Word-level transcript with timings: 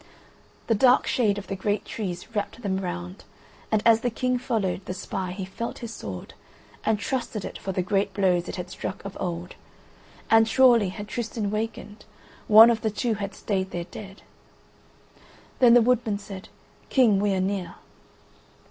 The 0.65 0.73
dark 0.73 1.05
shade 1.05 1.37
of 1.37 1.45
the 1.45 1.55
great 1.55 1.85
trees 1.85 2.35
wrapt 2.35 2.63
them 2.63 2.79
round, 2.79 3.23
and 3.71 3.83
as 3.85 3.99
the 4.01 4.09
King 4.09 4.39
followed 4.39 4.83
the 4.85 4.95
spy 4.95 5.29
he 5.31 5.45
felt 5.45 5.77
his 5.77 5.93
sword, 5.93 6.33
and 6.83 6.97
trusted 6.97 7.45
it 7.45 7.59
for 7.59 7.71
the 7.71 7.83
great 7.83 8.11
blows 8.11 8.49
it 8.49 8.55
had 8.55 8.71
struck 8.71 9.05
of 9.05 9.15
old; 9.19 9.53
and 10.31 10.47
surely 10.47 10.89
had 10.89 11.07
Tristan 11.07 11.51
wakened, 11.51 12.05
one 12.47 12.71
of 12.71 12.81
the 12.81 12.89
two 12.89 13.13
had 13.13 13.35
stayed 13.35 13.69
there 13.69 13.83
dead. 13.91 14.23
Then 15.59 15.75
the 15.75 15.83
woodman 15.83 16.17
said: 16.17 16.49
"King, 16.89 17.19
we 17.19 17.35
are 17.35 17.39
near." 17.39 17.75